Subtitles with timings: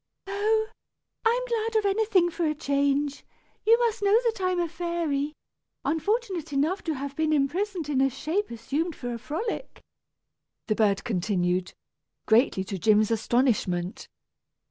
[0.25, 0.69] "Oh!
[1.23, 3.23] I am glad of anything for a change!
[3.67, 5.35] You must know that I am a fairy,
[5.85, 9.79] unfortunate enough to have been imprisoned in a shape assumed for a frolic,"
[10.65, 11.73] the bird continued,
[12.25, 14.07] greatly to Jim's astonishment.